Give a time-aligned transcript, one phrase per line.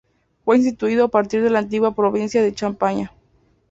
[0.45, 3.11] Fue instituido a partir de la antigua provincia de Champaña.